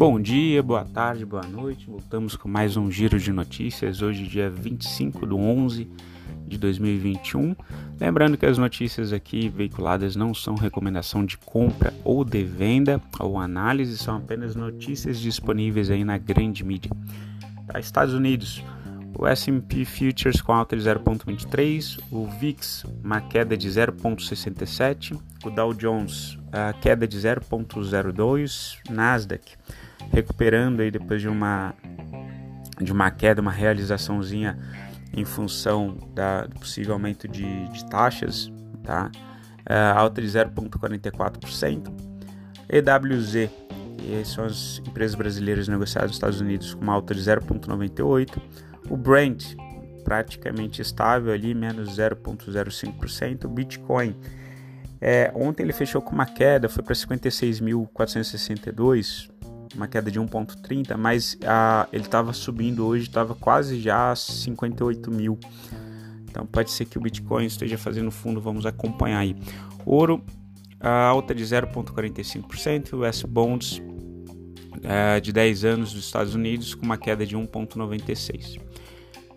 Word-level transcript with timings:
Bom 0.00 0.18
dia, 0.18 0.62
boa 0.62 0.82
tarde, 0.82 1.26
boa 1.26 1.46
noite. 1.46 1.84
Voltamos 1.86 2.34
com 2.34 2.48
mais 2.48 2.74
um 2.74 2.90
giro 2.90 3.18
de 3.18 3.30
notícias. 3.30 4.00
Hoje, 4.00 4.26
dia 4.26 4.48
25 4.48 5.26
de 5.26 5.34
11 5.34 5.90
de 6.48 6.56
2021. 6.56 7.54
Lembrando 8.00 8.38
que 8.38 8.46
as 8.46 8.56
notícias 8.56 9.12
aqui 9.12 9.50
veiculadas 9.50 10.16
não 10.16 10.32
são 10.32 10.54
recomendação 10.54 11.22
de 11.22 11.36
compra 11.36 11.92
ou 12.02 12.24
de 12.24 12.42
venda 12.42 12.98
ou 13.18 13.38
análise, 13.38 13.98
são 13.98 14.16
apenas 14.16 14.56
notícias 14.56 15.20
disponíveis 15.20 15.90
aí 15.90 16.02
na 16.02 16.16
grande 16.16 16.64
mídia. 16.64 16.90
Tá, 17.66 17.78
Estados 17.78 18.14
Unidos, 18.14 18.64
o 19.18 19.26
S&P 19.26 19.84
Futures 19.84 20.40
com 20.40 20.54
alta 20.54 20.74
de 20.74 20.82
0,23, 20.82 22.00
o 22.10 22.24
VIX 22.24 22.84
uma 23.04 23.20
queda 23.20 23.54
de 23.54 23.68
0,67, 23.68 25.20
o 25.44 25.50
Dow 25.50 25.74
Jones 25.74 26.38
a 26.50 26.72
queda 26.72 27.06
de 27.06 27.18
0,02, 27.18 28.78
Nasdaq 28.88 29.58
recuperando 30.10 30.80
aí 30.80 30.90
depois 30.90 31.20
de 31.20 31.28
uma 31.28 31.74
de 32.80 32.92
uma 32.92 33.10
queda, 33.10 33.42
uma 33.42 33.50
realizaçãozinha 33.50 34.58
em 35.14 35.24
função 35.24 35.98
da, 36.14 36.46
do 36.46 36.58
possível 36.58 36.94
aumento 36.94 37.28
de, 37.28 37.68
de 37.68 37.84
taxas, 37.90 38.50
tá? 38.82 39.10
Uh, 39.68 39.98
alta 39.98 40.22
de 40.22 40.28
0,44%. 40.28 41.92
EWZ, 42.68 43.50
são 44.24 44.44
as 44.44 44.80
empresas 44.86 45.14
brasileiras 45.14 45.68
negociadas 45.68 46.10
nos 46.10 46.16
Estados 46.16 46.40
Unidos, 46.40 46.74
com 46.74 46.82
uma 46.82 46.94
alta 46.94 47.14
de 47.14 47.20
0,98%. 47.20 48.40
O 48.88 48.96
Brent, 48.96 49.54
praticamente 50.04 50.80
estável 50.80 51.32
ali, 51.32 51.54
menos 51.54 51.96
0,05%. 51.96 53.44
O 53.44 53.48
Bitcoin, 53.48 54.16
é, 55.00 55.32
ontem 55.34 55.62
ele 55.62 55.72
fechou 55.72 56.02
com 56.02 56.12
uma 56.12 56.26
queda, 56.26 56.68
foi 56.68 56.82
para 56.82 56.94
56.462, 56.94 59.29
uma 59.74 59.86
queda 59.86 60.10
de 60.10 60.20
1,30, 60.20 60.96
mas 60.96 61.38
a, 61.44 61.88
ele 61.92 62.04
estava 62.04 62.32
subindo 62.32 62.86
hoje, 62.86 63.04
estava 63.04 63.34
quase 63.34 63.80
já 63.80 64.14
58 64.14 65.10
mil. 65.10 65.38
Então 66.28 66.46
pode 66.46 66.70
ser 66.70 66.84
que 66.84 66.98
o 66.98 67.00
Bitcoin 67.00 67.46
esteja 67.46 67.76
fazendo 67.76 68.10
fundo, 68.10 68.40
vamos 68.40 68.66
acompanhar 68.66 69.18
aí. 69.18 69.36
Ouro, 69.84 70.22
a 70.78 71.06
alta 71.06 71.34
de 71.34 71.44
0,45%, 71.44 72.94
o 72.94 73.04
S 73.04 73.26
Bonds 73.26 73.82
é, 74.82 75.20
de 75.20 75.32
10 75.32 75.64
anos 75.64 75.92
dos 75.92 76.04
Estados 76.04 76.34
Unidos 76.34 76.74
com 76.74 76.84
uma 76.84 76.96
queda 76.96 77.26
de 77.26 77.36
1,96%. 77.36 78.60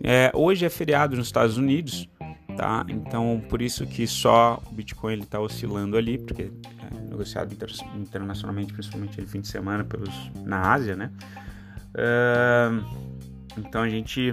É, 0.02 0.30
hoje 0.34 0.64
é 0.64 0.68
feriado 0.68 1.16
nos 1.16 1.26
Estados 1.26 1.56
Unidos, 1.56 2.08
tá? 2.56 2.84
Então 2.88 3.42
por 3.48 3.62
isso 3.62 3.86
que 3.86 4.06
só 4.06 4.60
o 4.70 4.74
Bitcoin 4.74 5.20
está 5.20 5.40
oscilando 5.40 5.96
ali, 5.96 6.18
porque 6.18 6.50
negociado 7.14 7.52
inter, 7.52 7.70
internacionalmente, 7.96 8.72
principalmente 8.72 9.20
no 9.20 9.26
fim 9.26 9.40
de 9.40 9.48
semana 9.48 9.84
pelos, 9.84 10.12
na 10.44 10.72
Ásia, 10.72 10.96
né? 10.96 11.10
Uh, 11.94 12.84
então 13.56 13.82
a 13.82 13.88
gente, 13.88 14.32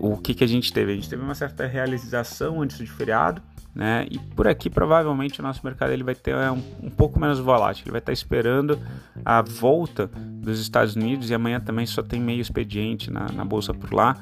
o 0.00 0.16
que, 0.16 0.34
que 0.34 0.42
a 0.42 0.46
gente 0.46 0.72
teve? 0.72 0.92
A 0.92 0.94
gente 0.94 1.08
teve 1.08 1.22
uma 1.22 1.34
certa 1.34 1.66
realização 1.66 2.62
antes 2.62 2.78
do 2.78 2.86
feriado, 2.86 3.42
né? 3.74 4.06
E 4.10 4.18
por 4.18 4.48
aqui 4.48 4.70
provavelmente 4.70 5.40
o 5.40 5.42
nosso 5.42 5.60
mercado 5.64 5.92
ele 5.92 6.02
vai 6.02 6.14
ter 6.14 6.34
é, 6.34 6.50
um, 6.50 6.62
um 6.82 6.90
pouco 6.90 7.20
menos 7.20 7.38
volátil, 7.38 7.84
ele 7.84 7.92
vai 7.92 8.00
estar 8.00 8.12
esperando 8.12 8.78
a 9.24 9.42
volta 9.42 10.06
dos 10.06 10.60
Estados 10.60 10.96
Unidos 10.96 11.30
e 11.30 11.34
amanhã 11.34 11.60
também 11.60 11.86
só 11.86 12.02
tem 12.02 12.20
meio 12.20 12.40
expediente 12.40 13.10
na, 13.10 13.30
na 13.30 13.44
bolsa 13.44 13.74
por 13.74 13.92
lá. 13.92 14.16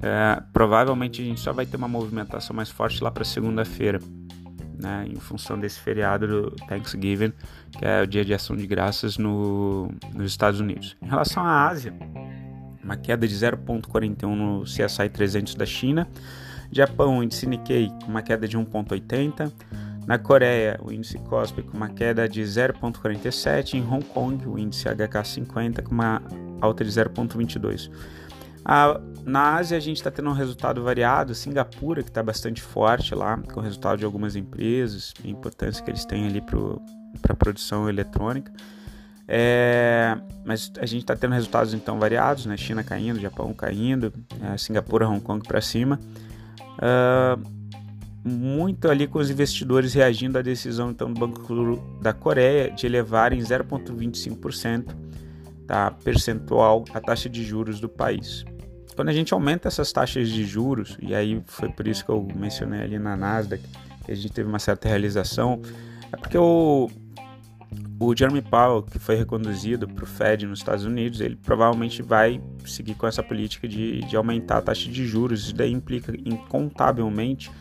É, 0.00 0.40
provavelmente 0.52 1.22
a 1.22 1.24
gente 1.24 1.40
só 1.40 1.52
vai 1.52 1.66
ter 1.66 1.76
uma 1.76 1.88
movimentação 1.88 2.54
mais 2.54 2.70
forte 2.70 3.02
lá 3.02 3.10
para 3.10 3.24
segunda-feira 3.24 3.98
né, 4.78 5.06
em 5.08 5.16
função 5.16 5.58
desse 5.58 5.80
feriado 5.80 6.26
do 6.26 6.50
Thanksgiving, 6.66 7.32
que 7.72 7.84
é 7.84 8.02
o 8.02 8.06
dia 8.06 8.24
de 8.24 8.32
ação 8.32 8.56
de 8.56 8.66
graças 8.66 9.18
no, 9.18 9.90
nos 10.14 10.30
Estados 10.30 10.60
Unidos. 10.60 10.96
Em 11.02 11.08
relação 11.08 11.42
à 11.44 11.68
Ásia, 11.68 11.92
uma 12.82 12.96
queda 12.96 13.26
de 13.26 13.34
0,41 13.34 14.34
no 14.34 14.62
CSI 14.62 15.08
300 15.08 15.54
da 15.54 15.66
China. 15.66 16.08
Japão, 16.70 17.22
índice 17.22 17.46
Nikkei 17.46 17.90
uma 18.06 18.22
queda 18.22 18.46
de 18.46 18.56
1,80. 18.56 19.52
Na 20.06 20.18
Coreia, 20.18 20.78
o 20.82 20.90
índice 20.90 21.18
Kospi 21.18 21.62
com 21.62 21.76
uma 21.76 21.90
queda 21.90 22.26
de 22.28 22.40
0,47. 22.40 23.74
Em 23.74 23.82
Hong 23.82 24.04
Kong, 24.06 24.46
o 24.46 24.58
índice 24.58 24.86
HK50 24.86 25.82
com 25.82 25.92
uma 25.92 26.22
alta 26.60 26.82
de 26.84 26.90
0,22. 26.90 27.90
A, 28.64 29.00
na 29.24 29.56
Ásia 29.56 29.76
a 29.76 29.80
gente 29.80 29.96
está 29.96 30.10
tendo 30.10 30.28
um 30.28 30.34
resultado 30.34 30.82
variado, 30.82 31.34
Singapura 31.34 32.02
que 32.02 32.10
está 32.10 32.22
bastante 32.22 32.60
forte 32.60 33.14
lá, 33.14 33.36
com 33.36 33.60
o 33.60 33.62
resultado 33.62 33.98
de 33.98 34.04
algumas 34.04 34.36
empresas, 34.36 35.14
a 35.24 35.28
importância 35.28 35.82
que 35.82 35.90
eles 35.90 36.04
têm 36.04 36.26
ali 36.26 36.40
para 36.40 37.32
a 37.32 37.36
produção 37.36 37.88
eletrônica. 37.88 38.52
É, 39.30 40.16
mas 40.44 40.72
a 40.78 40.86
gente 40.86 41.02
está 41.02 41.14
tendo 41.14 41.34
resultados 41.34 41.74
então 41.74 41.98
variados, 41.98 42.46
né? 42.46 42.56
China 42.56 42.82
caindo, 42.82 43.20
Japão 43.20 43.52
caindo, 43.52 44.12
é, 44.42 44.56
Singapura, 44.56 45.06
Hong 45.06 45.20
Kong 45.20 45.46
para 45.46 45.60
cima. 45.60 46.00
Uh, 46.78 47.58
muito 48.24 48.88
ali 48.88 49.06
com 49.06 49.18
os 49.18 49.30
investidores 49.30 49.94
reagindo 49.94 50.38
à 50.38 50.42
decisão 50.42 50.90
então 50.90 51.12
do 51.12 51.18
Banco 51.18 51.98
da 52.00 52.12
Coreia 52.12 52.70
de 52.70 52.86
elevarem 52.86 53.40
0,25% 53.40 55.07
tá, 55.68 55.90
percentual 55.90 56.84
a 56.94 57.00
taxa 57.00 57.28
de 57.28 57.44
juros 57.44 57.78
do 57.78 57.88
país. 57.88 58.44
Quando 58.96 59.10
a 59.10 59.12
gente 59.12 59.32
aumenta 59.32 59.68
essas 59.68 59.92
taxas 59.92 60.28
de 60.28 60.44
juros, 60.44 60.96
e 61.00 61.14
aí 61.14 61.40
foi 61.46 61.68
por 61.68 61.86
isso 61.86 62.04
que 62.04 62.10
eu 62.10 62.26
mencionei 62.34 62.80
ali 62.80 62.98
na 62.98 63.16
Nasdaq, 63.16 63.62
que 64.04 64.10
a 64.10 64.14
gente 64.14 64.32
teve 64.32 64.48
uma 64.48 64.58
certa 64.58 64.88
realização, 64.88 65.60
é 66.10 66.16
porque 66.16 66.36
o, 66.38 66.90
o 68.00 68.16
Jeremy 68.16 68.42
Powell, 68.42 68.82
que 68.82 68.98
foi 68.98 69.14
reconduzido 69.14 69.86
para 69.86 70.02
o 70.02 70.06
Fed 70.06 70.46
nos 70.46 70.60
Estados 70.60 70.84
Unidos, 70.84 71.20
ele 71.20 71.36
provavelmente 71.36 72.02
vai 72.02 72.40
seguir 72.64 72.94
com 72.94 73.06
essa 73.06 73.22
política 73.22 73.68
de, 73.68 74.00
de 74.00 74.16
aumentar 74.16 74.56
a 74.56 74.62
taxa 74.62 74.90
de 74.90 75.06
juros. 75.06 75.44
Isso 75.44 75.54
daí 75.54 75.70
implica 75.70 76.12
incontavelmente 76.24 77.52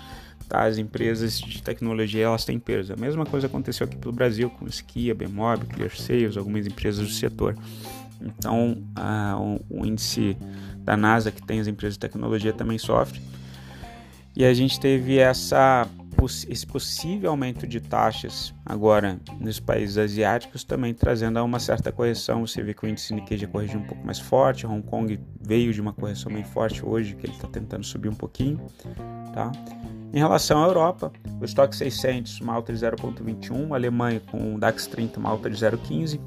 tá, 0.47 0.65
as 0.65 0.77
empresas 0.77 1.39
de 1.39 1.61
tecnologia 1.61 2.25
elas 2.25 2.45
têm 2.45 2.59
perdas. 2.59 2.91
A 2.91 2.95
mesma 2.95 3.25
coisa 3.25 3.47
aconteceu 3.47 3.85
aqui 3.85 3.97
pelo 3.97 4.13
Brasil 4.13 4.49
com 4.49 4.67
Skia, 4.67 5.13
Bemob, 5.13 5.65
ClearSales, 5.65 6.37
algumas 6.37 6.65
empresas 6.65 7.07
do 7.07 7.13
setor. 7.13 7.55
Então, 8.21 8.83
uh, 8.97 9.61
o, 9.69 9.81
o 9.81 9.85
índice 9.85 10.37
da 10.79 10.97
NASA, 10.97 11.31
que 11.31 11.45
tem 11.45 11.59
as 11.59 11.67
empresas 11.67 11.95
de 11.95 11.99
tecnologia, 11.99 12.53
também 12.53 12.77
sofre. 12.77 13.21
E 14.35 14.45
a 14.45 14.53
gente 14.53 14.79
teve 14.79 15.17
essa, 15.17 15.87
esse 16.47 16.65
possível 16.65 17.31
aumento 17.31 17.65
de 17.65 17.81
taxas 17.81 18.53
agora 18.63 19.19
nos 19.39 19.59
países 19.59 19.97
asiáticos, 19.97 20.63
também 20.63 20.93
trazendo 20.93 21.39
a 21.39 21.43
uma 21.43 21.59
certa 21.59 21.91
correção. 21.91 22.45
Você 22.45 22.61
vê 22.61 22.73
que 22.73 22.85
o 22.85 22.87
índice 22.87 23.13
Nikkei 23.15 23.37
já 23.37 23.47
corrigiu 23.47 23.79
um 23.79 23.83
pouco 23.83 24.05
mais 24.05 24.19
forte, 24.19 24.67
Hong 24.67 24.83
Kong 24.83 25.19
veio 25.41 25.73
de 25.73 25.81
uma 25.81 25.91
correção 25.91 26.31
bem 26.31 26.43
forte 26.43 26.85
hoje, 26.85 27.15
que 27.15 27.25
ele 27.25 27.33
está 27.33 27.47
tentando 27.47 27.83
subir 27.83 28.09
um 28.09 28.15
pouquinho. 28.15 28.61
Tá? 29.33 29.51
Em 30.13 30.19
relação 30.19 30.63
à 30.63 30.67
Europa, 30.67 31.11
o 31.39 31.45
estoque 31.45 31.75
600, 31.75 32.41
uma 32.41 32.53
alta 32.53 32.73
de 32.73 32.79
0,21, 32.79 33.71
a 33.71 33.75
Alemanha 33.75 34.21
com 34.31 34.55
o 34.55 34.59
DAX 34.59 34.87
30, 34.87 35.19
uma 35.19 35.29
alta 35.29 35.49
de 35.49 35.57
0,15, 35.57 36.19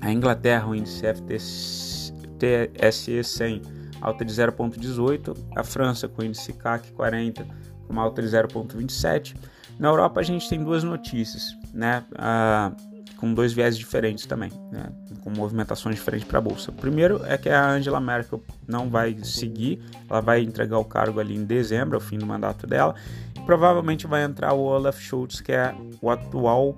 a 0.00 0.10
Inglaterra, 0.10 0.68
o 0.68 0.74
índice 0.74 1.02
FTSE 1.06 2.02
TSE 2.42 3.22
100 3.22 3.62
alta 4.00 4.24
de 4.24 4.32
0,18, 4.32 5.36
a 5.56 5.62
França 5.62 6.08
com 6.08 6.24
índice 6.24 6.52
CAC 6.52 6.90
40 6.92 7.44
com 7.86 7.92
uma 7.92 8.02
alta 8.02 8.20
de 8.20 8.28
0,27. 8.28 9.36
Na 9.78 9.88
Europa 9.88 10.20
a 10.20 10.22
gente 10.24 10.48
tem 10.48 10.62
duas 10.62 10.82
notícias, 10.82 11.56
né, 11.72 12.04
ah, 12.16 12.72
com 13.22 13.32
dois 13.32 13.52
viés 13.52 13.78
diferentes 13.78 14.26
também, 14.26 14.50
né, 14.72 14.86
com 15.22 15.30
movimentações 15.30 15.94
diferentes 15.94 16.26
para 16.26 16.38
a 16.38 16.40
bolsa. 16.40 16.72
O 16.72 16.74
primeiro 16.74 17.24
é 17.24 17.38
que 17.38 17.48
a 17.48 17.70
Angela 17.70 18.00
Merkel 18.00 18.42
não 18.66 18.90
vai 18.90 19.16
seguir, 19.22 19.80
ela 20.10 20.20
vai 20.20 20.42
entregar 20.42 20.76
o 20.78 20.84
cargo 20.84 21.20
ali 21.20 21.36
em 21.36 21.44
dezembro, 21.44 21.94
ao 21.94 22.00
fim 22.00 22.18
do 22.18 22.26
mandato 22.26 22.66
dela, 22.66 22.96
e 23.36 23.40
provavelmente 23.46 24.08
vai 24.08 24.24
entrar 24.24 24.54
o 24.54 24.62
Olaf 24.62 25.00
Scholz, 25.00 25.40
que 25.40 25.52
é 25.52 25.72
o 26.00 26.10
atual 26.10 26.76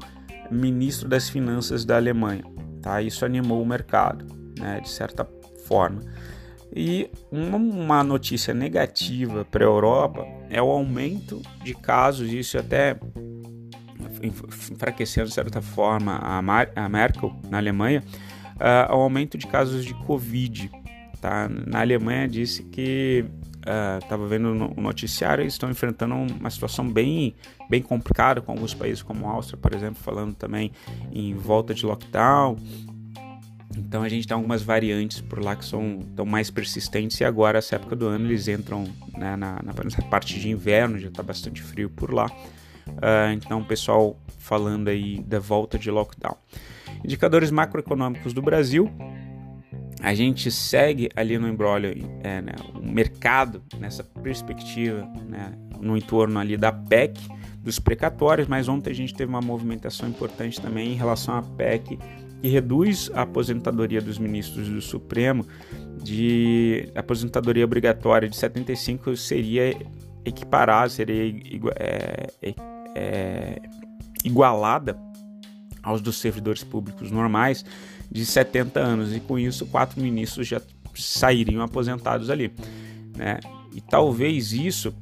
ministro 0.51 1.09
das 1.09 1.31
Finanças 1.31 1.83
da 1.87 1.97
Alemanha. 1.97 2.45
Tá? 2.83 3.01
Isso 3.01 3.25
animou 3.25 3.63
o 3.63 3.67
mercado, 3.67 4.27
né, 4.59 4.81
de 4.81 4.91
certa 4.91 5.27
forma. 5.67 6.03
E 6.77 7.11
uma 7.33 8.05
notícia 8.05 8.53
negativa 8.53 9.47
para 9.51 9.65
a 9.65 9.69
Europa 9.69 10.27
é 10.51 10.61
o 10.61 10.69
aumento 10.71 11.41
de 11.63 11.73
casos, 11.73 12.31
isso 12.31 12.59
até 12.59 12.99
enfraquecendo 14.23 15.29
de 15.29 15.35
certa 15.35 15.61
forma 15.61 16.17
a, 16.17 16.89
Merkel 16.89 17.35
na 17.49 17.59
Alemanha, 17.59 18.03
uh, 18.57 18.95
o 18.95 19.01
aumento 19.01 19.37
de 19.39 19.47
casos 19.47 19.85
de 19.85 19.95
Covid. 19.95 20.71
Tá? 21.21 21.49
Na 21.49 21.81
Alemanha 21.81 22.29
disse 22.29 22.63
que 22.65 23.25
estava 24.03 24.25
uh, 24.25 24.29
vendo 24.29 24.55
no 24.55 24.75
noticiário, 24.75 25.43
eles 25.43 25.55
estão 25.55 25.71
enfrentando 25.71 26.15
uma 26.15 26.51
situação 26.51 26.87
bem, 26.87 27.35
bem 27.71 27.81
complicada 27.81 28.43
com 28.43 28.53
alguns 28.53 28.75
países 28.75 29.03
como 29.03 29.27
a 29.27 29.31
Áustria, 29.31 29.57
por 29.57 29.75
exemplo, 29.75 30.03
falando 30.03 30.35
também 30.35 30.71
em 31.11 31.35
volta 31.35 31.73
de 31.73 31.87
lockdown, 31.87 32.59
então 33.77 34.03
a 34.03 34.09
gente 34.09 34.27
tem 34.27 34.35
algumas 34.35 34.63
variantes 34.63 35.21
por 35.21 35.43
lá 35.43 35.57
que 35.57 35.65
são 35.65 36.01
tão 36.15 36.25
mais 36.25 36.51
persistentes 36.51 37.19
e 37.21 37.25
agora 37.25 37.59
essa 37.59 37.77
época 37.77 37.97
do 37.97 38.07
ano 38.07 38.27
eles 38.27 38.49
entram 38.49 38.85
né, 39.17 39.37
na, 39.37 39.61
na, 39.63 39.73
parte 40.09 40.39
de 40.39 40.49
inverno, 40.49 40.99
já 40.99 41.09
está 41.09 41.23
bastante 41.23 41.63
frio 41.63 41.91
por 41.91 42.13
lá. 42.13 42.31
Uh, 42.89 43.33
então 43.35 43.61
o 43.61 43.65
pessoal 43.65 44.17
falando 44.39 44.89
aí 44.89 45.23
da 45.23 45.41
volta 45.41 45.79
de 45.79 45.91
lockdown. 45.91 46.37
Indicadores 47.03 47.51
macroeconômicos 47.51 48.33
do 48.33 48.43
Brasil, 48.43 48.91
a 50.03 50.15
gente 50.15 50.51
segue 50.51 51.09
ali 51.17 51.39
no 51.39 51.49
embrólio 51.49 51.95
é, 52.23 52.43
né, 52.43 52.53
o 52.75 52.87
mercado 52.87 53.63
nessa 53.79 54.05
perspectiva, 54.05 55.03
né, 55.27 55.53
no 55.81 55.97
entorno 55.97 56.39
ali 56.39 56.59
da 56.59 56.71
PEC, 56.71 57.19
dos 57.59 57.79
precatórios, 57.79 58.47
mas 58.47 58.69
ontem 58.69 58.91
a 58.91 58.95
gente 58.95 59.15
teve 59.15 59.31
uma 59.31 59.41
movimentação 59.41 60.07
importante 60.07 60.61
também 60.61 60.93
em 60.93 60.95
relação 60.95 61.35
à 61.37 61.43
PEC 61.43 61.99
que 62.43 62.49
reduz 62.49 63.11
a 63.15 63.23
aposentadoria 63.23 64.03
dos 64.03 64.19
ministros 64.19 64.69
do 64.69 64.83
Supremo 64.83 65.47
de 66.03 66.93
aposentadoria 66.95 67.65
obrigatória 67.65 68.29
de 68.29 68.37
75 68.37 69.17
seria 69.17 69.75
equiparada, 70.27 70.91
seria 70.91 71.35
é, 71.77 72.27
é, 72.95 73.61
igualada 74.25 74.99
aos 75.83 76.01
dos 76.01 76.17
servidores 76.19 76.65
públicos 76.65 77.11
normais 77.11 77.65
de 78.11 78.25
70 78.25 78.81
anos 78.81 79.15
e 79.15 79.21
com 79.21 79.39
isso 79.39 79.67
quatro 79.67 80.01
ministros 80.01 80.47
já 80.47 80.61
sairiam 80.95 81.63
aposentados 81.63 82.31
ali, 82.31 82.53
né? 83.17 83.41
E 83.75 83.81
talvez 83.81 84.53
isso 84.53 84.95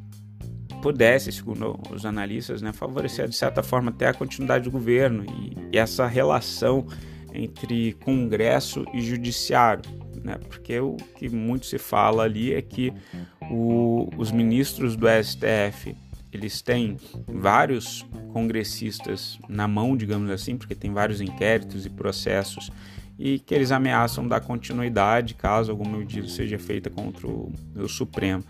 pudesse, 0.81 1.31
segundo 1.31 1.79
os 1.91 2.05
analistas, 2.05 2.61
né, 2.61 2.73
favorecer 2.73 3.29
de 3.29 3.37
certa 3.37 3.63
forma 3.63 3.91
até 3.91 4.09
a 4.09 4.15
continuidade 4.15 4.65
do 4.65 4.71
governo 4.71 5.25
e, 5.25 5.57
e 5.73 5.79
essa 5.79 6.07
relação 6.07 6.87
entre 7.33 7.93
Congresso 8.05 8.85
e 8.93 9.01
Judiciário, 9.01 9.85
né? 10.25 10.39
Porque 10.49 10.81
o 10.81 10.97
que 11.17 11.29
muito 11.29 11.67
se 11.67 11.79
fala 11.79 12.25
ali 12.25 12.53
é 12.53 12.63
que 12.63 12.93
o, 13.51 14.09
os 14.17 14.31
ministros 14.33 14.97
do 14.97 15.07
STF 15.07 15.95
eles 16.33 16.63
têm 16.63 16.97
vários 17.27 18.07
congressistos 18.33 19.39
na 19.49 19.69
mão, 19.69 19.97
digamos 19.97 20.31
assim, 20.31 20.57
porque 20.57 20.75
tem 20.75 20.93
vários 20.93 21.21
inquéritos 21.21 21.85
e 21.85 21.91
processos 21.91 22.71
e 23.19 23.39
que 23.39 23.55
eles 23.55 23.71
ameaçam 23.71 24.27
dar 24.27 24.41
continuidade 24.41 25.35
caso 25.35 25.71
alguma 25.71 25.99
medida 25.99 26.27
seja 26.27 26.59
feita 26.59 26.89
contra 26.89 27.27
o, 27.29 27.53
o 27.77 27.89
Supremo. 27.89 28.43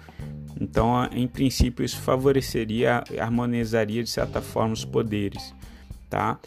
Então, 0.60 1.08
em 1.10 1.26
princípio, 1.26 1.84
isso 1.84 1.98
favoreceria, 2.00 3.02
harmonizaria 3.18 4.02
de 4.02 4.10
certa 4.10 4.40
forma 4.40 4.72
os 4.72 4.84
poderes. 4.84 5.54
Tá? 6.08 6.38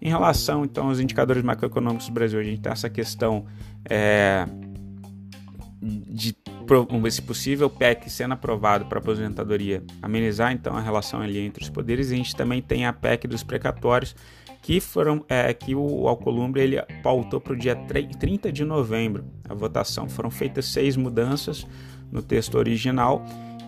Em 0.00 0.08
relação 0.08 0.64
então 0.64 0.88
aos 0.88 1.00
indicadores 1.00 1.42
macroeconômicos 1.42 2.08
do 2.08 2.12
Brasil, 2.12 2.38
a 2.38 2.42
gente 2.42 2.60
tem 2.60 2.70
essa 2.70 2.90
questão 2.90 3.46
é, 3.88 4.46
de 5.82 6.36
esse 7.06 7.22
possível 7.22 7.68
PEC 7.68 8.10
sendo 8.10 8.32
aprovado 8.34 8.86
para 8.86 8.98
aposentadoria, 8.98 9.82
amenizar 10.02 10.52
então 10.52 10.76
a 10.76 10.80
relação 10.80 11.20
ali 11.20 11.38
entre 11.38 11.62
os 11.62 11.68
poderes. 11.68 12.10
A 12.10 12.16
gente 12.16 12.34
também 12.34 12.62
tem 12.62 12.86
a 12.86 12.92
PEC 12.92 13.26
dos 13.26 13.42
precatórios, 13.42 14.14
que 14.62 14.80
foram 14.80 15.24
é, 15.28 15.52
que 15.52 15.74
o 15.74 16.08
Alcolumbre 16.08 16.62
ele 16.62 16.82
pautou 17.02 17.40
para 17.40 17.52
o 17.52 17.56
dia 17.56 17.76
30 17.76 18.50
de 18.50 18.64
novembro 18.64 19.24
a 19.48 19.54
votação. 19.54 20.08
Foram 20.08 20.30
feitas 20.30 20.66
seis 20.66 20.96
mudanças 20.96 21.66
no 22.10 22.22
texto 22.22 22.56
original 22.56 23.24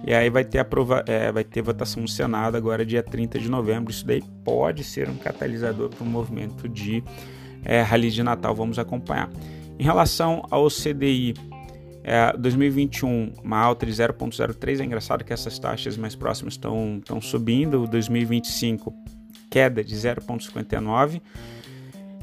e 0.07 0.15
aí 0.15 0.31
vai 0.31 0.45
ter, 0.45 0.59
aprova 0.59 1.05
é, 1.07 1.33
vai 1.33 1.45
ter 1.45 1.63
votação 1.63 2.01
no 2.01 2.09
Senado 2.09 2.57
agora 2.57 2.87
dia 2.87 3.03
30 3.03 3.39
de 3.39 3.51
novembro. 3.51 3.91
Isso 3.91 4.07
daí 4.07 4.23
pode 4.45 4.85
ser 4.85 5.09
um 5.09 5.17
catalisador 5.17 5.91
para 5.91 6.05
o 6.05 6.07
movimento 6.07 6.69
de 6.69 7.03
é, 7.65 7.83
Rally 7.83 8.11
de 8.11 8.23
Natal. 8.23 8.55
Vamos 8.55 8.79
acompanhar. 8.79 9.29
Em 9.79 9.83
relação 9.83 10.47
ao 10.51 10.69
CDI, 10.69 11.35
é, 12.09 12.33
2021, 12.37 13.33
uma 13.43 13.59
alta 13.59 13.85
de 13.85 13.91
0,03. 13.91 14.81
É 14.81 14.85
engraçado 14.85 15.25
que 15.25 15.33
essas 15.33 15.59
taxas 15.59 15.97
mais 15.97 16.15
próximas 16.15 16.55
estão, 16.55 17.03
subindo. 17.21 17.85
2025, 17.89 18.95
queda 19.51 19.83
de 19.83 19.97
0,59. 19.97 21.21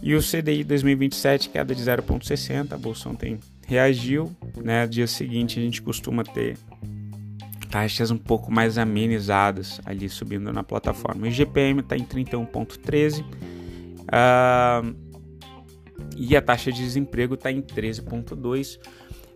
E 0.02 0.16
o 0.16 0.22
CDI 0.22 0.64
2027, 0.64 1.50
queda 1.50 1.76
de 1.76 1.84
0,60. 1.84 2.72
A 2.72 2.78
Bolsa 2.78 3.10
ontem 3.10 3.38
reagiu. 3.68 4.34
Né? 4.56 4.88
Dia 4.88 5.06
seguinte, 5.06 5.60
a 5.60 5.62
gente 5.62 5.82
costuma 5.82 6.24
ter 6.24 6.58
taxas 7.70 8.10
um 8.10 8.18
pouco 8.18 8.50
mais 8.50 8.78
amenizadas 8.78 9.82
ali 9.84 10.08
subindo 10.08 10.54
na 10.54 10.64
plataforma. 10.64 11.24
O 11.24 11.28
IGPM 11.28 11.82
está 11.82 11.98
em 11.98 12.06
31,13. 12.06 13.22
Uh, 14.04 14.96
e 16.16 16.38
a 16.38 16.42
taxa 16.42 16.72
de 16.72 16.82
desemprego 16.82 17.34
está 17.34 17.52
em 17.52 17.62
13,2. 17.62 18.80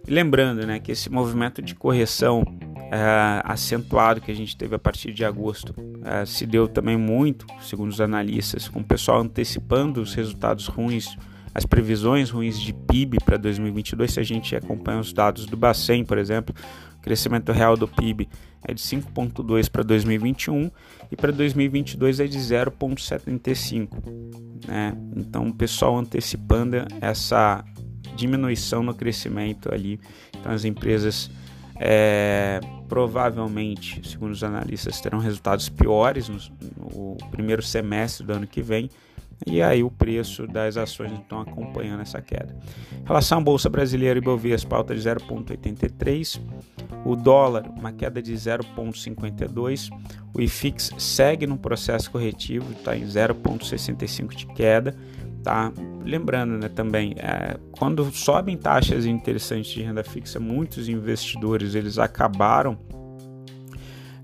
Lembrando 0.07 0.65
né, 0.65 0.79
que 0.79 0.91
esse 0.91 1.11
movimento 1.11 1.61
de 1.61 1.75
correção 1.75 2.41
uh, 2.41 3.41
acentuado 3.43 4.21
que 4.21 4.31
a 4.31 4.35
gente 4.35 4.55
teve 4.55 4.75
a 4.75 4.79
partir 4.79 5.11
de 5.11 5.25
agosto 5.25 5.71
uh, 5.71 6.25
se 6.25 6.45
deu 6.45 6.67
também 6.67 6.97
muito, 6.97 7.45
segundo 7.61 7.89
os 7.89 7.99
analistas, 7.99 8.69
com 8.69 8.79
o 8.79 8.83
pessoal 8.83 9.19
antecipando 9.19 10.01
os 10.01 10.13
resultados 10.13 10.67
ruins, 10.67 11.17
as 11.53 11.65
previsões 11.65 12.29
ruins 12.29 12.59
de 12.59 12.71
PIB 12.71 13.17
para 13.25 13.35
2022. 13.35 14.13
Se 14.13 14.19
a 14.19 14.23
gente 14.23 14.55
acompanha 14.55 14.99
os 14.99 15.11
dados 15.11 15.45
do 15.45 15.57
Bacen, 15.57 16.05
por 16.05 16.17
exemplo, 16.17 16.55
o 16.97 17.01
crescimento 17.01 17.51
real 17.51 17.75
do 17.75 17.87
PIB 17.87 18.29
é 18.63 18.73
de 18.73 18.81
5,2 18.81 19.69
para 19.69 19.83
2021 19.83 20.71
e 21.11 21.15
para 21.15 21.31
2022 21.31 22.19
é 22.19 22.27
de 22.27 22.37
0,75. 22.37 23.87
Né? 24.67 24.93
Então, 25.15 25.47
o 25.47 25.53
pessoal 25.53 25.97
antecipando 25.97 26.77
essa 27.01 27.63
diminuição 28.17 28.83
no 28.83 28.93
crescimento 28.93 29.73
ali. 29.73 29.99
Então 30.37 30.51
as 30.51 30.65
empresas 30.65 31.29
é, 31.79 32.59
provavelmente, 32.89 34.07
segundo 34.07 34.31
os 34.31 34.43
analistas, 34.43 34.99
terão 34.99 35.19
resultados 35.19 35.69
piores 35.69 36.27
no, 36.27 36.39
no, 36.93 37.17
primeiro 37.29 37.61
semestre 37.61 38.25
do 38.25 38.33
ano 38.33 38.47
que 38.47 38.61
vem. 38.61 38.89
E 39.45 39.61
aí 39.61 39.83
o 39.83 39.91
preço 39.91 40.47
das 40.47 40.77
ações 40.77 41.11
estão 41.11 41.39
acompanhando 41.39 42.01
essa 42.01 42.19
queda. 42.19 42.55
Em 42.91 43.05
relação 43.05 43.37
à 43.37 43.41
Bolsa 43.41 43.69
Brasileira 43.69 44.17
e 44.17 44.21
Bovespa, 44.21 44.75
alta 44.75 44.95
de 44.95 45.01
0,83. 45.01 46.41
O 47.05 47.15
dólar, 47.15 47.69
uma 47.77 47.91
queda 47.91 48.19
de 48.19 48.33
0,52. 48.33 49.91
O 50.33 50.41
IFIX 50.41 50.89
segue 50.97 51.45
no 51.45 51.55
processo 51.55 52.09
corretivo, 52.09 52.71
está 52.71 52.97
em 52.97 53.03
0,65 53.03 54.33
de 54.33 54.47
queda 54.47 54.95
tá? 55.47 55.71
Lembrando, 56.03 56.57
né, 56.57 56.67
também, 56.67 57.15
é, 57.17 57.57
quando 57.71 58.03
sobem 58.11 58.57
taxas 58.57 59.05
interessantes 59.05 59.71
de 59.71 59.81
renda 59.81 60.03
fixa, 60.03 60.41
muitos 60.41 60.89
investidores 60.89 61.73
eles 61.73 61.97
acabaram 61.97 62.77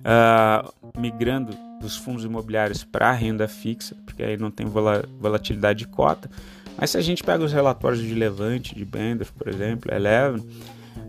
uh, 0.03 0.99
migrando 0.99 1.55
dos 1.79 1.95
fundos 1.95 2.25
imobiliários 2.25 2.83
para 2.83 3.07
a 3.09 3.13
renda 3.13 3.47
fixa, 3.47 3.95
porque 4.05 4.21
aí 4.21 4.35
não 4.35 4.51
tem 4.51 4.67
volatilidade 4.67 5.79
de 5.79 5.87
cota. 5.87 6.29
Mas 6.77 6.89
se 6.89 6.97
a 6.97 7.01
gente 7.01 7.23
pega 7.23 7.41
os 7.41 7.53
relatórios 7.53 8.01
de 8.01 8.13
Levante, 8.13 8.75
de 8.75 8.83
Bender, 8.83 9.31
por 9.31 9.47
exemplo, 9.47 9.93
Eleven, 9.93 10.45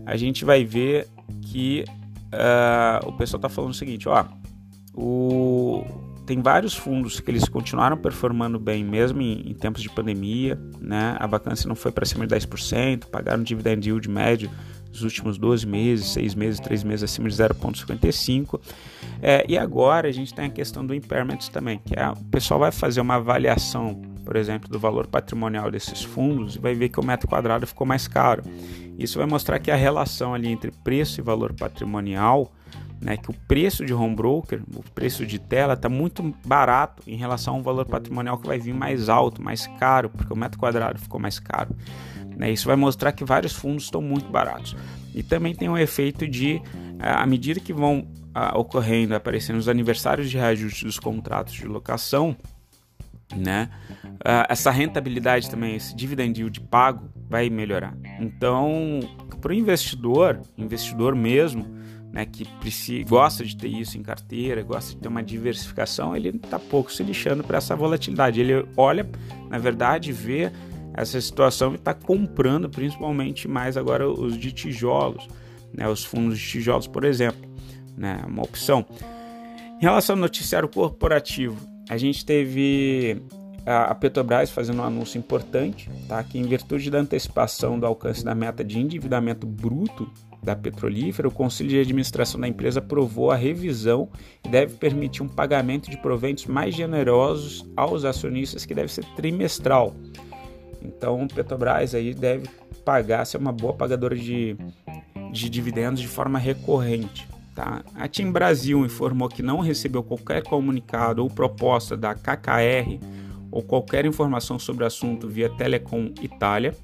a 0.05 0.15
gente 0.15 0.45
vai 0.45 0.63
ver 0.63 1.09
que 1.41 1.83
uh, 2.31 3.05
o 3.05 3.11
pessoal 3.17 3.39
está 3.39 3.49
falando 3.49 3.71
o 3.71 3.75
seguinte, 3.75 4.07
ó, 4.07 4.23
o, 4.93 5.83
tem 6.25 6.41
vários 6.41 6.75
fundos 6.75 7.19
que 7.19 7.29
eles 7.29 7.47
continuaram 7.47 7.97
performando 7.97 8.59
bem 8.59 8.83
mesmo 8.83 9.21
em, 9.21 9.51
em 9.51 9.53
tempos 9.53 9.81
de 9.81 9.89
pandemia, 9.89 10.59
né? 10.79 11.15
A 11.19 11.27
vacância 11.27 11.67
não 11.67 11.75
foi 11.75 11.91
para 11.91 12.05
cima 12.05 12.25
de 12.25 12.35
10%, 12.35 13.05
pagaram 13.05 13.43
dividend 13.43 13.87
yield 13.87 14.09
médio 14.09 14.49
nos 14.89 15.03
últimos 15.03 15.37
12 15.37 15.67
meses, 15.67 16.07
6 16.13 16.35
meses, 16.35 16.59
3 16.59 16.83
meses 16.83 17.03
acima 17.03 17.29
de 17.29 17.35
0,55. 17.35 18.59
É, 19.21 19.45
e 19.47 19.57
agora 19.57 20.07
a 20.07 20.11
gente 20.11 20.33
tem 20.33 20.45
a 20.45 20.49
questão 20.49 20.85
do 20.85 20.95
impairment 20.95 21.39
também, 21.51 21.79
que 21.85 21.97
é, 21.97 22.09
o 22.09 22.23
pessoal 22.25 22.59
vai 22.59 22.71
fazer 22.71 23.01
uma 23.01 23.15
avaliação, 23.15 24.01
por 24.23 24.35
exemplo, 24.35 24.69
do 24.69 24.79
valor 24.79 25.07
patrimonial 25.07 25.69
desses 25.69 26.03
fundos 26.03 26.55
e 26.55 26.59
vai 26.59 26.73
ver 26.73 26.89
que 26.89 26.99
o 26.99 27.05
metro 27.05 27.27
quadrado 27.27 27.67
ficou 27.67 27.85
mais 27.85 28.07
caro. 28.07 28.43
Isso 28.97 29.17
vai 29.17 29.27
mostrar 29.27 29.59
que 29.59 29.69
a 29.69 29.75
relação 29.75 30.33
ali 30.33 30.47
entre 30.47 30.71
preço 30.71 31.19
e 31.19 31.23
valor 31.23 31.53
patrimonial 31.53 32.51
né, 33.01 33.17
que 33.17 33.29
o 33.29 33.33
preço 33.47 33.85
de 33.85 33.93
home 33.93 34.15
broker, 34.15 34.61
o 34.75 34.83
preço 34.91 35.25
de 35.25 35.37
tela 35.39 35.73
está 35.73 35.89
muito 35.89 36.23
barato 36.45 37.03
em 37.07 37.15
relação 37.15 37.55
ao 37.55 37.61
valor 37.61 37.85
patrimonial 37.85 38.37
que 38.37 38.47
vai 38.47 38.59
vir 38.59 38.73
mais 38.73 39.09
alto, 39.09 39.41
mais 39.41 39.67
caro, 39.79 40.09
porque 40.09 40.31
o 40.31 40.35
metro 40.35 40.59
quadrado 40.59 40.99
ficou 40.99 41.19
mais 41.19 41.39
caro. 41.39 41.75
Né, 42.37 42.51
isso 42.51 42.67
vai 42.67 42.75
mostrar 42.75 43.11
que 43.11 43.23
vários 43.23 43.53
fundos 43.53 43.85
estão 43.85 44.01
muito 44.01 44.29
baratos. 44.29 44.75
E 45.13 45.23
também 45.23 45.55
tem 45.55 45.69
um 45.69 45.77
efeito 45.77 46.27
de, 46.27 46.61
à 46.99 47.25
medida 47.25 47.59
que 47.59 47.71
vão 47.71 48.07
ocorrendo, 48.53 49.15
aparecendo 49.15 49.57
os 49.57 49.69
aniversários 49.69 50.29
de 50.29 50.37
reajuste 50.37 50.83
dos 50.83 50.99
contratos 50.99 51.53
de 51.53 51.65
locação, 51.65 52.35
né? 53.33 53.69
essa 54.49 54.71
rentabilidade 54.71 55.49
também, 55.49 55.75
esse 55.75 55.95
dividend 55.95 56.37
yield 56.37 56.59
pago 56.61 57.09
vai 57.29 57.49
melhorar. 57.49 57.95
Então, 58.19 58.99
para 59.39 59.51
o 59.51 59.53
investidor, 59.53 60.41
investidor 60.57 61.15
mesmo, 61.15 61.65
né, 62.15 62.25
que 62.25 62.47
gosta 63.03 63.43
de 63.43 63.57
ter 63.57 63.67
isso 63.67 63.97
em 63.97 64.01
carteira, 64.01 64.63
gosta 64.63 64.93
de 64.93 65.01
ter 65.01 65.09
uma 65.09 65.21
diversificação, 65.21 66.15
ele 66.15 66.29
está 66.29 66.57
pouco 66.57 66.89
se 66.89 67.03
lixando 67.03 67.43
para 67.43 67.57
essa 67.57 67.75
volatilidade. 67.75 68.39
Ele 68.39 68.65
olha, 68.77 69.05
na 69.49 69.57
verdade, 69.57 70.13
vê 70.13 70.49
essa 70.93 71.19
situação 71.19 71.73
e 71.73 71.75
está 71.75 71.93
comprando 71.93 72.69
principalmente 72.69 73.49
mais 73.49 73.75
agora 73.75 74.09
os 74.09 74.37
de 74.37 74.53
tijolos, 74.53 75.27
né, 75.73 75.89
os 75.89 76.05
fundos 76.05 76.39
de 76.39 76.47
tijolos, 76.47 76.87
por 76.87 77.03
exemplo, 77.03 77.49
né, 77.97 78.23
uma 78.25 78.43
opção. 78.43 78.85
Em 79.77 79.81
relação 79.81 80.15
ao 80.15 80.21
noticiário 80.21 80.69
corporativo, 80.69 81.57
a 81.89 81.97
gente 81.97 82.25
teve 82.25 83.21
a 83.65 83.93
Petrobras 83.93 84.51
fazendo 84.51 84.81
um 84.81 84.85
anúncio 84.85 85.17
importante, 85.17 85.89
tá? 86.07 86.23
que 86.23 86.37
em 86.37 86.43
virtude 86.43 86.89
da 86.89 86.99
antecipação 86.99 87.77
do 87.77 87.85
alcance 87.85 88.23
da 88.23 88.33
meta 88.33 88.63
de 88.63 88.79
endividamento 88.79 89.45
bruto 89.45 90.09
da 90.45 90.55
petrolífera, 90.55 91.27
o 91.27 91.31
Conselho 91.31 91.69
de 91.69 91.79
Administração 91.79 92.39
da 92.39 92.47
empresa 92.47 92.79
aprovou 92.79 93.31
a 93.31 93.35
revisão 93.35 94.07
e 94.45 94.49
deve 94.49 94.75
permitir 94.75 95.23
um 95.23 95.27
pagamento 95.27 95.89
de 95.89 95.97
proventos 95.97 96.45
mais 96.45 96.75
generosos 96.75 97.65
aos 97.75 98.05
acionistas, 98.05 98.65
que 98.65 98.75
deve 98.75 98.91
ser 98.91 99.03
trimestral. 99.15 99.95
Então, 100.81 101.27
Petrobras 101.27 101.95
aí 101.95 102.13
deve 102.13 102.47
pagar, 102.85 103.25
ser 103.25 103.37
uma 103.37 103.51
boa 103.51 103.73
pagadora 103.73 104.15
de, 104.15 104.55
de 105.31 105.49
dividendos 105.49 105.99
de 105.99 106.07
forma 106.07 106.37
recorrente. 106.37 107.27
Tá? 107.55 107.83
A 107.95 108.07
TIM 108.07 108.31
Brasil 108.31 108.85
informou 108.85 109.27
que 109.27 109.41
não 109.41 109.61
recebeu 109.61 110.03
qualquer 110.03 110.43
comunicado 110.43 111.23
ou 111.23 111.29
proposta 111.29 111.97
da 111.97 112.13
KKR 112.13 112.99
ou 113.49 113.63
qualquer 113.63 114.05
informação 114.05 114.59
sobre 114.59 114.83
o 114.83 114.87
assunto 114.87 115.27
via 115.27 115.49
Telecom 115.49 116.13
Itália. 116.21 116.75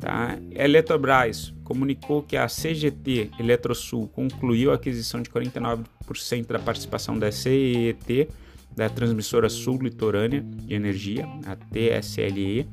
Tá? 0.00 0.38
Eletrobras 0.52 1.52
comunicou 1.68 2.22
que 2.22 2.34
a 2.34 2.46
CGT 2.46 3.30
Eletrosul 3.38 4.08
concluiu 4.08 4.72
a 4.72 4.76
aquisição 4.76 5.20
de 5.20 5.28
49% 5.28 6.46
da 6.46 6.58
participação 6.58 7.18
da 7.18 7.30
CET, 7.30 8.26
da 8.74 8.88
Transmissora 8.88 9.50
Sul 9.50 9.82
Litorânea 9.82 10.40
de 10.40 10.72
Energia, 10.72 11.28
a 11.44 11.54
TSLE. 11.54 12.66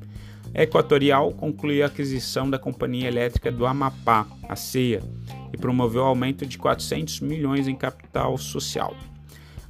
A 0.54 0.62
Equatorial 0.62 1.30
concluiu 1.32 1.84
a 1.84 1.88
aquisição 1.88 2.48
da 2.48 2.58
Companhia 2.58 3.06
Elétrica 3.06 3.52
do 3.52 3.66
Amapá, 3.66 4.26
a 4.48 4.56
CEA, 4.56 5.02
e 5.52 5.58
promoveu 5.58 6.02
o 6.02 6.06
aumento 6.06 6.46
de 6.46 6.56
400 6.56 7.20
milhões 7.20 7.68
em 7.68 7.76
capital 7.76 8.38
social. 8.38 8.96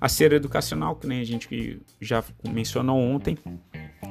A 0.00 0.08
Ser 0.08 0.32
Educacional, 0.34 0.94
que 0.94 1.06
nem 1.08 1.20
a 1.20 1.24
gente 1.24 1.80
já 2.00 2.22
mencionou 2.48 2.96
ontem, 2.96 3.36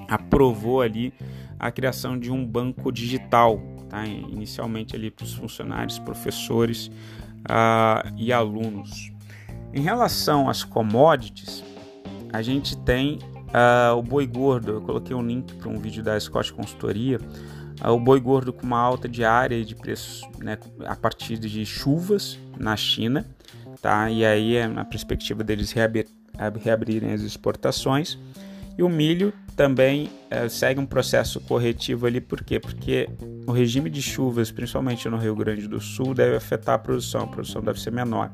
aprovou 0.09 0.81
ali 0.81 1.13
a 1.57 1.71
criação 1.71 2.19
de 2.19 2.29
um 2.31 2.45
banco 2.45 2.91
digital, 2.91 3.61
tá? 3.95 4.05
inicialmente 4.05 4.95
ali 4.95 5.09
para 5.09 5.23
os 5.23 5.33
funcionários, 5.33 5.99
professores 5.99 6.87
uh, 7.49 8.13
e 8.17 8.31
alunos. 8.33 9.11
Em 9.73 9.81
relação 9.81 10.49
às 10.49 10.63
commodities, 10.63 11.63
a 12.31 12.41
gente 12.41 12.77
tem 12.77 13.19
uh, 13.49 13.97
o 13.97 14.01
boi 14.01 14.25
gordo. 14.25 14.71
Eu 14.73 14.81
coloquei 14.81 15.15
um 15.15 15.25
link 15.25 15.53
para 15.55 15.69
um 15.69 15.77
vídeo 15.77 16.03
da 16.03 16.19
Scott 16.19 16.53
Consultoria. 16.53 17.19
Uh, 17.83 17.91
o 17.91 17.99
boi 17.99 18.19
gordo 18.19 18.51
com 18.53 18.65
uma 18.65 18.79
alta 18.79 19.07
diária 19.07 19.63
de 19.63 19.75
preços 19.75 20.21
né, 20.39 20.57
a 20.85 20.95
partir 20.95 21.37
de 21.37 21.65
chuvas 21.65 22.39
na 22.57 22.75
China 22.75 23.25
tá? 23.85 24.09
E 24.09 24.25
aí 24.25 24.55
é 24.55 24.67
na 24.67 24.83
perspectiva 24.83 25.43
deles 25.43 25.71
reabrir, 25.71 26.07
reabrirem 26.59 27.13
as 27.13 27.21
exportações. 27.21 28.17
E 28.77 28.83
o 28.83 28.89
milho 28.89 29.33
também 29.55 30.09
é, 30.29 30.49
segue 30.49 30.79
um 30.79 30.85
processo 30.85 31.39
corretivo 31.39 32.05
ali, 32.05 32.19
por 32.19 32.43
quê? 32.43 32.59
Porque 32.59 33.09
o 33.47 33.51
regime 33.51 33.89
de 33.89 34.01
chuvas, 34.01 34.51
principalmente 34.51 35.07
no 35.07 35.17
Rio 35.17 35.35
Grande 35.35 35.67
do 35.67 35.79
Sul, 35.79 36.13
deve 36.13 36.35
afetar 36.35 36.75
a 36.75 36.79
produção, 36.79 37.21
a 37.21 37.27
produção 37.27 37.61
deve 37.61 37.79
ser 37.79 37.91
menor. 37.91 38.31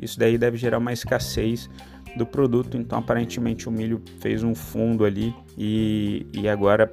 Isso 0.00 0.18
daí 0.18 0.38
deve 0.38 0.56
gerar 0.56 0.78
uma 0.78 0.92
escassez 0.92 1.68
do 2.16 2.24
produto, 2.24 2.76
então 2.76 2.98
aparentemente 2.98 3.68
o 3.68 3.72
milho 3.72 4.02
fez 4.20 4.42
um 4.42 4.54
fundo 4.54 5.04
ali 5.04 5.34
e, 5.56 6.26
e 6.32 6.48
agora 6.48 6.90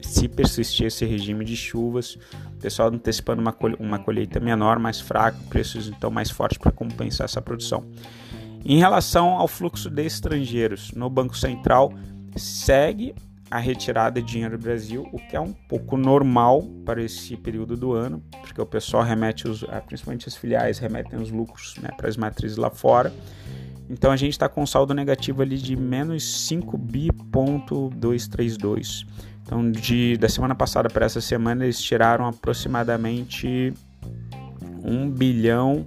se 0.00 0.28
persistir 0.28 0.86
esse 0.86 1.04
regime 1.04 1.44
de 1.44 1.56
chuvas, 1.56 2.18
o 2.56 2.60
pessoal 2.60 2.88
antecipando 2.88 3.40
uma, 3.40 3.56
uma 3.78 3.98
colheita 3.98 4.38
menor, 4.38 4.78
mais 4.78 5.00
fraca, 5.00 5.38
preços 5.48 5.88
então 5.88 6.10
mais 6.10 6.30
fortes 6.30 6.58
para 6.58 6.70
compensar 6.70 7.24
essa 7.24 7.40
produção. 7.40 7.84
Em 8.64 8.78
relação 8.78 9.30
ao 9.38 9.46
fluxo 9.48 9.90
de 9.90 10.04
estrangeiros, 10.04 10.92
no 10.92 11.10
Banco 11.10 11.36
Central 11.36 11.92
segue 12.36 13.14
a 13.50 13.58
retirada 13.58 14.20
de 14.20 14.26
dinheiro 14.26 14.58
do 14.58 14.62
Brasil, 14.62 15.08
o 15.12 15.18
que 15.18 15.36
é 15.36 15.40
um 15.40 15.52
pouco 15.52 15.96
normal 15.96 16.62
para 16.84 17.02
esse 17.02 17.36
período 17.36 17.76
do 17.76 17.92
ano, 17.92 18.20
porque 18.40 18.60
o 18.60 18.66
pessoal 18.66 19.04
remete, 19.04 19.46
os, 19.46 19.64
principalmente 19.86 20.28
as 20.28 20.34
filiais, 20.34 20.78
remetem 20.78 21.20
os 21.20 21.30
lucros 21.30 21.76
né, 21.80 21.90
para 21.96 22.08
as 22.08 22.16
matrizes 22.16 22.56
lá 22.56 22.70
fora. 22.70 23.12
Então 23.88 24.10
a 24.10 24.16
gente 24.16 24.32
está 24.32 24.48
com 24.48 24.62
um 24.62 24.66
saldo 24.66 24.92
negativo 24.94 25.42
ali 25.42 25.58
de 25.58 25.76
menos 25.76 26.46
5 26.46 26.76
bi.232. 26.76 29.06
Então, 29.42 29.70
de, 29.70 30.16
da 30.16 30.28
semana 30.28 30.54
passada 30.54 30.88
para 30.88 31.04
essa 31.04 31.20
semana, 31.20 31.64
eles 31.64 31.78
tiraram 31.80 32.26
aproximadamente 32.26 33.74
1 34.82 35.10
bilhão 35.10 35.86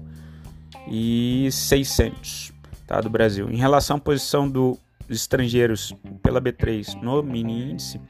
e 0.87 1.49
600 1.51 2.53
tá, 2.85 3.01
do 3.01 3.09
Brasil. 3.09 3.49
Em 3.49 3.57
relação 3.57 3.97
à 3.97 3.99
posição 3.99 4.47
dos 4.47 4.77
estrangeiros 5.09 5.95
pela 6.21 6.41
B3 6.41 7.01
no 7.01 7.23
mini 7.23 7.71
índice, 7.71 8.01